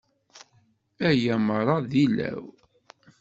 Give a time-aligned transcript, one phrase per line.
[1.07, 2.43] Aya merra d ilaw?